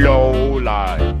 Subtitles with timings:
[0.00, 1.14] Low Life.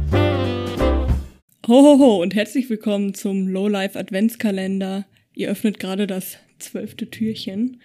[1.64, 5.06] Hohoho und herzlich willkommen zum Lowlife Adventskalender.
[5.32, 7.80] Ihr öffnet gerade das zwölfte Türchen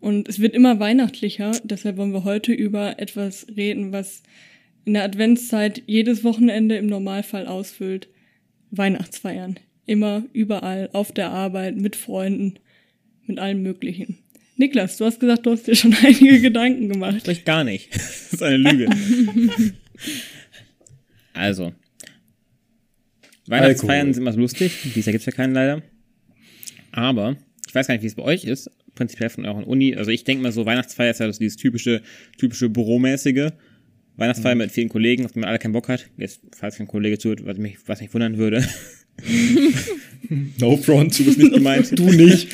[0.00, 1.52] und es wird immer weihnachtlicher.
[1.64, 4.22] Deshalb wollen wir heute über etwas reden, was
[4.84, 8.08] in der Adventszeit jedes Wochenende im Normalfall ausfüllt.
[8.70, 9.58] Weihnachtsfeiern.
[9.86, 12.58] Immer, überall, auf der Arbeit, mit Freunden,
[13.26, 14.18] mit allem Möglichen.
[14.58, 17.22] Niklas, du hast gesagt, du hast dir schon einige Gedanken gemacht.
[17.24, 17.94] Vielleicht gar nicht.
[17.94, 18.90] Das ist eine Lüge.
[21.44, 21.72] also.
[23.46, 24.14] Weihnachtsfeiern Alkohol.
[24.14, 24.72] sind immer lustig.
[24.84, 25.82] Dieses Jahr gibt's ja keinen leider.
[26.92, 27.36] Aber,
[27.68, 28.70] ich weiß gar nicht, wie es bei euch ist.
[28.94, 29.94] Prinzipiell von eurer Uni.
[29.94, 32.02] Also ich denke mal so, Weihnachtsfeier ist ja so dieses typische,
[32.38, 33.50] typische Büromäßige.
[34.16, 36.08] Weihnachtsfeier mit vielen Kollegen, auf die man alle keinen Bock hat.
[36.16, 38.66] Jetzt, falls kein Kollege zuhört, was mich, was mich wundern würde.
[40.58, 41.18] No front.
[41.18, 41.90] Du bist nicht gemeint.
[41.98, 42.48] Du nicht.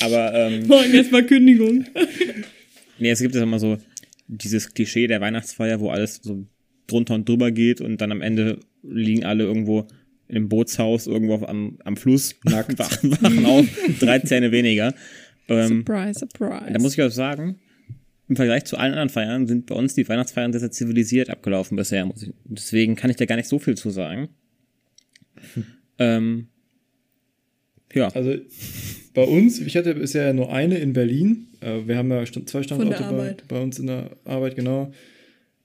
[0.00, 1.84] Aber, ähm, Morgen erstmal Kündigung.
[2.98, 3.76] Nee, es gibt ja immer so
[4.28, 6.46] dieses Klischee der Weihnachtsfeier, wo alles so
[6.88, 9.86] drunter und drüber geht und dann am Ende liegen alle irgendwo
[10.28, 12.78] in einem Bootshaus irgendwo auf, am, am Fluss, Nackt.
[12.78, 13.66] wachen, wachen auf,
[14.00, 14.94] drei Zähne weniger.
[15.48, 16.72] Ähm, Surprise, surprise.
[16.72, 17.58] da muss ich auch sagen,
[18.28, 21.76] im Vergleich zu allen anderen Feiern sind bei uns die Weihnachtsfeiern sehr, sehr zivilisiert abgelaufen
[21.76, 22.04] bisher.
[22.04, 24.28] Muss ich, deswegen kann ich da gar nicht so viel zu sagen.
[26.00, 26.46] Ähm,
[27.92, 28.36] ja, Also
[29.14, 31.48] bei uns, ich hatte bisher nur eine in Berlin.
[31.60, 34.92] Äh, Wir haben ja zwei Standorte bei, bei uns in der Arbeit, genau.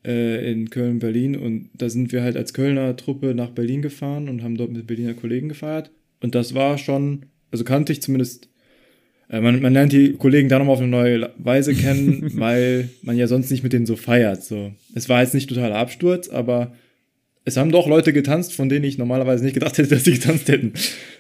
[0.05, 1.35] Äh, In Köln, Berlin.
[1.35, 4.87] Und da sind wir halt als Kölner Truppe nach Berlin gefahren und haben dort mit
[4.87, 5.91] Berliner Kollegen gefeiert.
[6.21, 8.49] Und das war schon, also kannte ich zumindest,
[9.29, 13.17] äh, man, man lernt die Kollegen da nochmal auf eine neue Weise kennen, weil man
[13.17, 14.43] ja sonst nicht mit denen so feiert.
[14.43, 14.73] So.
[14.95, 16.73] Es war jetzt nicht totaler Absturz, aber
[17.45, 20.47] es haben doch Leute getanzt, von denen ich normalerweise nicht gedacht hätte, dass sie getanzt
[20.47, 20.73] hätten.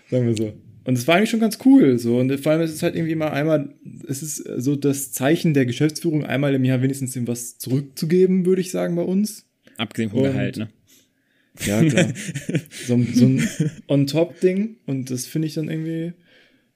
[0.09, 0.53] Sagen wir so.
[0.85, 1.97] Und es war eigentlich schon ganz cool.
[1.97, 2.17] So.
[2.17, 3.73] Und vor allem ist es halt irgendwie mal einmal,
[4.07, 8.61] es ist so das Zeichen der Geschäftsführung, einmal im Jahr wenigstens ihm was zurückzugeben, würde
[8.61, 9.45] ich sagen, bei uns.
[9.77, 10.69] abgesehen vom Gehalt, ne?
[11.65, 12.11] Ja, klar.
[12.87, 13.47] so, ein- so ein
[13.87, 14.77] On-Top-Ding.
[14.85, 16.13] Und das finde ich dann irgendwie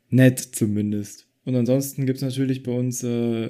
[0.10, 1.28] nett zumindest.
[1.46, 3.50] Und ansonsten gibt es natürlich bei uns äh,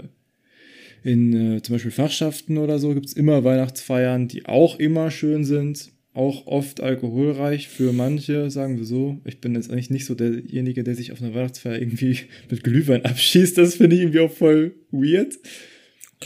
[1.04, 5.44] in äh, zum Beispiel Fachschaften oder so, gibt es immer Weihnachtsfeiern, die auch immer schön
[5.46, 5.92] sind.
[6.18, 9.20] Auch oft alkoholreich für manche, sagen wir so.
[9.24, 12.18] Ich bin jetzt eigentlich nicht so derjenige, der sich auf einer Weihnachtsfeier irgendwie
[12.50, 13.56] mit Glühwein abschießt.
[13.58, 15.36] Das finde ich irgendwie auch voll weird.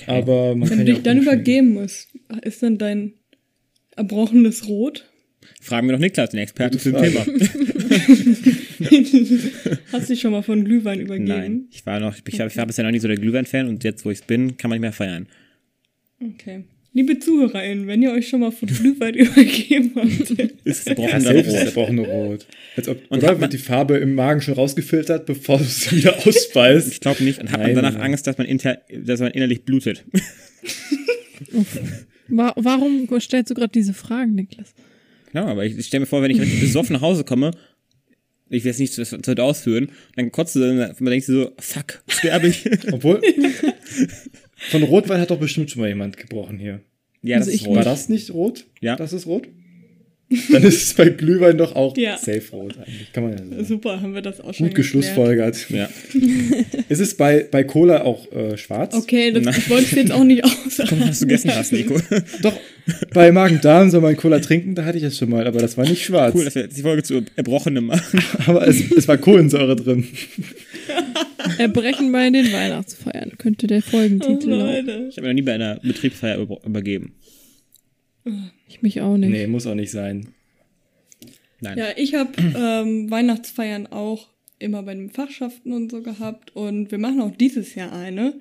[0.07, 2.07] Aber man Wenn kann du ja dich dann übergeben musst,
[2.43, 3.13] ist dann dein
[3.97, 5.09] erbrochenes Rot?
[5.59, 7.25] Fragen wir doch Niklas, den Experten zum Thema.
[9.91, 11.27] Hast du dich schon mal von Glühwein übergeben?
[11.27, 13.83] Nein, ich war noch, ich, war- ich war bisher noch nicht so der Glühwein-Fan und
[13.83, 15.27] jetzt, wo ich bin, kann man nicht mehr feiern.
[16.21, 16.63] Okay.
[16.93, 20.29] Liebe ZuhörerInnen, wenn ihr euch schon mal von Glühwein übergeben habt,
[20.65, 20.97] Ist ist
[21.77, 21.89] rot.
[21.89, 22.45] Rot.
[22.75, 25.97] Als ob, Und oder man- wird die Farbe im Magen schon rausgefiltert, bevor du sie
[25.97, 26.91] wieder ausspeist?
[26.91, 27.39] Ich glaube nicht.
[27.39, 28.01] Und hat man Nein, danach nein.
[28.01, 30.03] Angst, dass man, inter, dass man innerlich blutet?
[32.27, 34.73] Wa warum stellst du gerade diese Fragen, Niklas?
[35.31, 37.51] Genau, aber ich, ich stelle mir vor, wenn ich richtig besoffen nach Hause komme,
[38.49, 41.33] ich will es nicht zu, zu weit ausführen, dann kotzt du, dann man denkt sich
[41.35, 42.69] so, fuck, sterbe ich.
[42.91, 43.21] Obwohl,
[44.69, 46.81] von Rotwein hat doch bestimmt schon mal jemand gebrochen hier.
[47.23, 47.75] ja, das Also ist ich rot.
[47.77, 48.65] War das nicht rot?
[48.81, 48.95] Ja.
[48.95, 49.47] Das ist rot?
[50.49, 52.17] Dann ist es bei Glühwein doch auch Ja.
[52.17, 53.11] safe rot eigentlich.
[53.11, 53.65] Kann man ja sagen.
[53.65, 55.69] super, haben wir das auch schon Gut geschlussfolgert.
[55.69, 55.89] Ja.
[56.87, 58.95] Ist es bei, bei Cola auch äh, schwarz?
[58.95, 59.55] Okay, das, Nein.
[59.57, 60.87] ich wollte es jetzt auch nicht aussagen.
[60.87, 61.99] Komm, was du gegessen hast, Nico.
[62.41, 62.57] Doch,
[63.13, 65.85] bei Magen-Darm soll man Cola trinken, da hatte ich es schon mal, aber das war
[65.85, 66.33] nicht schwarz.
[66.33, 68.21] Cool, dass wir jetzt die Folge zu Erbrochenem machen.
[68.47, 70.07] Aber es, es war Kohlensäure drin.
[71.57, 74.85] Erbrechen bei den Weihnachtsfeiern könnte der Oh, Folgentitel lauten.
[74.85, 75.07] Leute.
[75.09, 77.15] Ich habe mir noch nie bei einer Betriebsfeier über, übergeben.
[78.67, 79.31] Ich mich auch nicht.
[79.31, 80.27] Nee, muss auch nicht sein.
[81.59, 81.77] Nein.
[81.77, 86.97] Ja, ich habe ähm, Weihnachtsfeiern auch immer bei den Fachschaften und so gehabt und wir
[86.97, 88.35] machen auch dieses Jahr eine,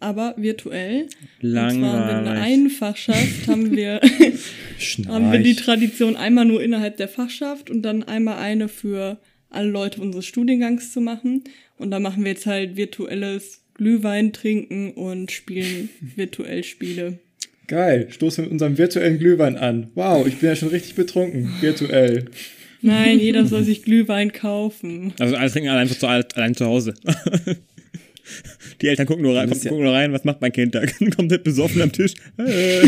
[0.00, 1.02] aber virtuell.
[1.42, 1.90] Und zwar in der
[2.22, 2.42] Langweilig.
[2.42, 4.00] einen Fachschaft haben wir,
[5.08, 9.18] haben wir die Tradition einmal nur innerhalb der Fachschaft und dann einmal eine für
[9.52, 11.44] alle Leute unseres Studiengangs zu machen.
[11.78, 17.18] Und da machen wir jetzt halt virtuelles Glühwein trinken und spielen virtuell Spiele.
[17.68, 19.90] Geil, stoßen mit unserem virtuellen Glühwein an.
[19.94, 21.50] Wow, ich bin ja schon richtig betrunken.
[21.60, 22.26] Virtuell.
[22.82, 25.14] Nein, jeder soll sich Glühwein kaufen.
[25.20, 26.94] Also alle trinken allein zu, allein zu Hause.
[28.80, 30.82] Die Eltern gucken nur rein, ist ja- gucken nur rein, was macht mein Kind da?
[31.16, 32.14] Komplett besoffen am Tisch.
[32.38, 32.86] Äh,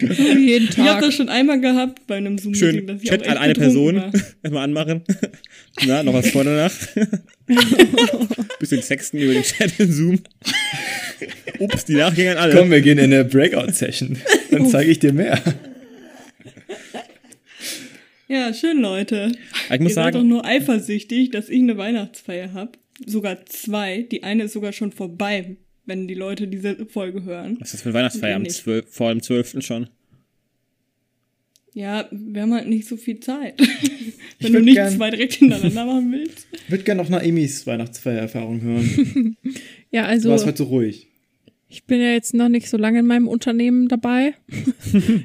[0.00, 1.00] So wie jeden Ich habe Tag.
[1.02, 3.96] das schon einmal gehabt bei einem Zoom-Meeting, schön, dass ich Chat auch an eine Person.
[4.42, 5.02] Erstmal anmachen.
[5.86, 6.72] Na, noch was vor danach.
[8.58, 10.18] Bisschen sexten über den Chat in Zoom.
[11.58, 12.54] Ups, die Nachgänger an alle.
[12.54, 14.18] Komm, wir gehen in eine Breakout-Session.
[14.50, 15.40] Dann zeige ich dir mehr.
[18.28, 19.32] Ja, schön, Leute.
[19.72, 22.72] Ich muss Ihr seid doch sagen, nur eifersüchtig, dass ich eine Weihnachtsfeier habe.
[23.06, 24.02] Sogar zwei.
[24.02, 25.56] Die eine ist sogar schon vorbei,
[25.86, 27.56] wenn die Leute diese Folge hören.
[27.60, 28.36] was ist das für eine Weihnachtsfeier?
[28.36, 28.56] Am Nee, nicht.
[28.62, 29.56] 12, vor dem 12.
[29.64, 29.88] schon.
[31.72, 33.60] Ja, wir haben halt nicht so viel Zeit.
[34.40, 36.46] Wenn du nicht gern- zwei direkt hintereinander machen willst.
[36.52, 39.36] Ich würde gerne noch Naemis Weihnachtsfeiererfahrung hören.
[39.90, 41.06] Ja, Du also warst heute so ruhig.
[41.68, 44.34] ich bin ja jetzt noch nicht so lange in meinem Unternehmen dabei.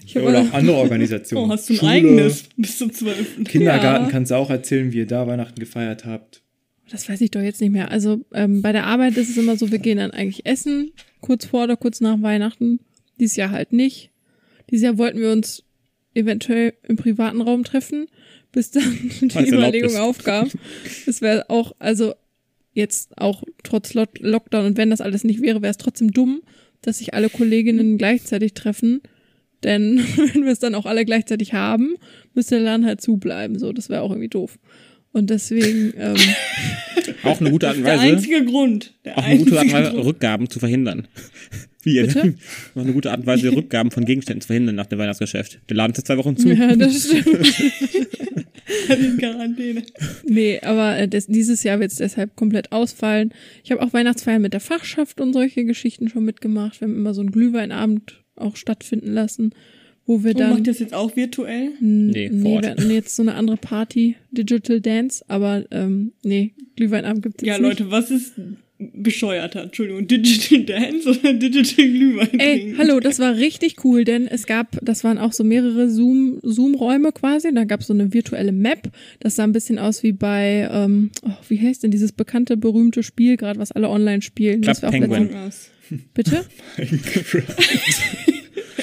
[0.06, 1.50] ich Ja, habe oder auch andere Organisationen.
[1.50, 3.46] Oh, hast du ein Schule, eigenes bis zum 12.
[3.46, 4.12] Kindergarten Ja.
[4.12, 6.44] kannst du auch erzählen, wie ihr da Weihnachten gefeiert habt.
[6.92, 7.92] Das weiß ich doch jetzt nicht mehr.
[7.92, 10.92] Also ähm, bei der Arbeit ist es immer so, wir gehen dann eigentlich essen,
[11.22, 12.80] kurz vor oder kurz nach Weihnachten.
[13.20, 14.12] Dieses Jahr halt nicht.
[14.70, 15.64] Dieses Jahr wollten wir uns
[16.14, 18.08] eventuell im privaten Raum treffen,
[18.52, 18.84] bis dann
[19.22, 20.50] die erlaubt Überlegung aufkam.
[21.06, 22.14] Es wäre auch, also
[22.74, 26.42] jetzt auch trotz Lo Lockdown und wenn das alles nicht wäre, wäre es trotzdem dumm,
[26.82, 29.02] dass sich alle Kolleginnen gleichzeitig treffen.
[29.64, 29.98] Denn
[30.34, 31.96] wenn wir es dann auch alle gleichzeitig haben,
[32.34, 33.60] müsste der Laden halt zubleiben.
[33.60, 34.58] So, das wäre auch irgendwie doof.
[35.12, 36.16] Und deswegen, ähm,
[37.24, 38.94] Auch eine gute Art und Der Weise, einzige Grund.
[39.06, 40.06] Der auch eine gute Art und Weise, Grund.
[40.06, 41.08] Rückgaben zu verhindern.
[41.84, 42.36] Wie ihr Bitte?
[42.76, 45.60] Noch eine gute Art und Weise, Rückgaben von Gegenständen zu verhindern nach dem Weihnachtsgeschäft.
[45.70, 46.50] Der Laden ist jetzt zwei Wochen zu.
[46.50, 47.28] ja, das stimmt.
[48.90, 49.84] in Quarantäne.
[50.28, 53.34] Nee, aber äh, das, dieses Jahr wird es deshalb komplett ausfallen.
[53.64, 56.82] Ich habe auch Weihnachtsfeiern mit der Fachschaft und solche Geschichten schon mitgemacht.
[56.82, 59.54] Wir haben immer so einen Glühweinabend auch stattfinden lassen,
[60.10, 60.50] wo wir Und dann.
[60.50, 61.70] macht das jetzt auch virtuell?
[61.80, 66.54] Nee, nee, vor wir hatten jetzt so eine andere Party, Digital Dance, aber ähm, nee,
[66.76, 67.80] Glühweinabend gibt es Ja, jetzt nicht.
[67.80, 68.34] Leute, was ist
[68.80, 69.62] bescheuerter?
[69.64, 72.78] Entschuldigung, Digital Dance oder Digital Glühwein Ey, trinken?
[72.80, 77.12] hallo, das war richtig cool, denn es gab, das waren auch so mehrere Zoom, Zoom-Räume
[77.12, 77.54] quasi.
[77.54, 78.90] Da gab es so eine virtuelle Map.
[79.20, 83.04] Das sah ein bisschen aus wie bei, ähm, oh, wie heißt denn dieses bekannte, berühmte
[83.04, 84.62] Spiel, gerade was alle online spielen.
[84.62, 85.30] Club Penguin.
[86.14, 86.46] Bitte?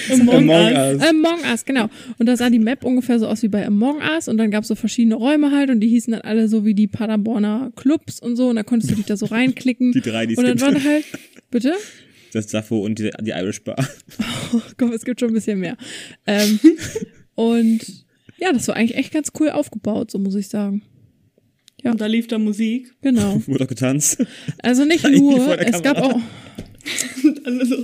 [0.13, 0.95] Among, Among Us.
[0.95, 1.09] Us.
[1.09, 1.89] Among Us, genau.
[2.19, 4.63] Und da sah die Map ungefähr so aus wie bei Among Us und dann gab
[4.63, 8.21] es so verschiedene Räume halt und die hießen dann alle so wie die Paderborner Clubs
[8.21, 9.93] und so und da konntest du dich da so reinklicken.
[9.97, 10.63] Die drei, die es Und dann gibt.
[10.67, 11.05] waren halt,
[11.51, 11.75] bitte?
[12.33, 13.77] Das Sappho und die, die Irish Bar.
[14.53, 15.77] Oh Gott, es gibt schon ein bisschen mehr.
[16.27, 16.61] Ähm,
[17.35, 17.81] und
[18.39, 20.83] ja, das war eigentlich echt ganz cool aufgebaut, so muss ich sagen.
[21.83, 22.95] Und da lief da Musik.
[23.03, 23.41] Genau.
[23.47, 24.25] Wurde auch getanzt.
[24.63, 26.21] Also nicht nur, es gab auch,
[27.25, 27.77] Und alle so.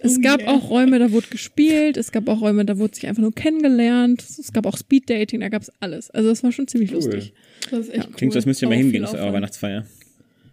[0.00, 0.50] Es Oh gab yeah.
[0.52, 4.22] auch Räume, da wurde gespielt, es gab auch Räume, da wurde sich einfach nur kennengelernt,
[4.22, 6.10] es gab auch Speeddating, da gab es alles.
[6.10, 6.96] Also das war schon ziemlich Cool.
[6.96, 7.32] lustig.
[7.70, 8.14] Das ist echt cool.
[8.16, 9.32] Klingt so, als müsst ihr mal hingehen zu eurer.
[9.32, 9.86] Weihnachtsfeier.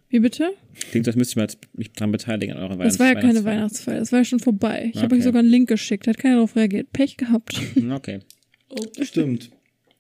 [0.10, 0.50] Wie bitte?
[0.92, 3.44] Klingt so, als müsst ihr mal mich dran beteiligen an eurer Das war ja keine
[3.46, 3.56] Weihnachtsfeier.
[3.56, 4.90] Weihnachtsfeier, das war ja schon vorbei.
[4.94, 5.18] Ich habe Okay.
[5.18, 6.92] euch sogar einen Link geschickt, hat keiner darauf reagiert.
[6.92, 7.60] Pech gehabt.
[7.76, 8.20] Hm, Okay.
[8.70, 9.52] Oh, Stimmt.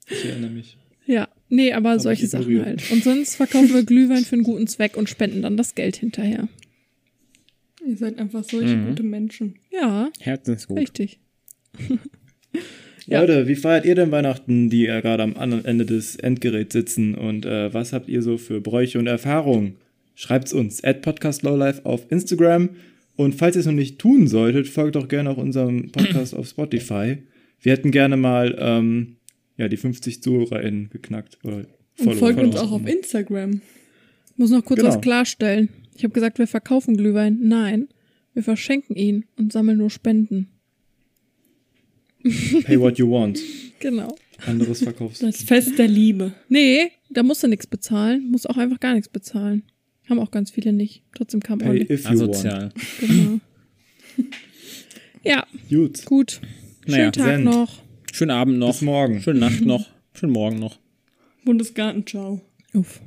[0.09, 0.77] Ich erinnere mich.
[1.05, 2.83] ja, nee, aber ich solche Sachen halt.
[2.91, 6.47] Und sonst verkaufen wir Glühwein für einen guten Zweck und spenden dann das Geld hinterher.
[7.91, 8.88] Ihr seid einfach solche Mhm.
[8.88, 9.55] gute Menschen.
[9.71, 10.77] Ja, Herzensgut.
[10.79, 11.19] richtig.
[13.07, 13.21] Ja.
[13.21, 17.15] Leute, wie feiert ihr denn Weihnachten, die äh, gerade am anderen Ende des Endgeräts sitzen?
[17.15, 19.77] Und äh, was habt ihr so für Bräuche und Erfahrungen?
[20.13, 22.69] Schreibt's uns at podcastlowlife auf Instagram.
[23.15, 26.47] Und falls ihr es noch nicht tun solltet, folgt doch gerne auch unserem Podcast auf
[26.47, 27.17] Spotify.
[27.59, 29.15] Wir hätten gerne mal ähm,
[29.57, 31.39] ja, die 50 ZuhörerInnen geknackt.
[31.43, 31.65] Oder
[31.99, 33.61] Und folgt uns auch auf Instagram.
[34.38, 34.93] Muss noch kurz Genau.
[34.93, 35.69] was klarstellen.
[36.01, 37.38] Ich habe gesagt, wir verkaufen Glühwein.
[37.44, 37.88] Nein,
[38.33, 40.48] wir verschenken ihn und sammeln nur Spenden.
[42.24, 43.39] Pay what you want.
[43.80, 44.15] Genau.
[44.45, 46.33] Anderes verkaufst Das Fest der Liebe.
[46.50, 48.30] Nee, da musst du nichts bezahlen.
[48.31, 49.63] Musst auch einfach gar nichts bezahlen.
[50.09, 51.03] Haben auch ganz viele nicht.
[51.15, 51.89] Trotzdem kam Pay ordentlich.
[51.92, 52.21] if you want.
[52.31, 52.69] Asozial.
[53.00, 53.39] Genau.
[55.24, 56.05] ja, Gut.
[56.05, 56.31] gut.
[56.86, 57.46] Schönen Naja, Tag Send.
[57.46, 57.81] noch.
[58.12, 58.72] Schönen Abend noch.
[58.74, 59.22] Bis morgen.
[59.22, 59.88] Schöne Nacht noch.
[60.13, 60.79] Schönen Morgen noch.
[61.46, 62.41] Bundesgarten, ciao.
[62.74, 63.01] Uff.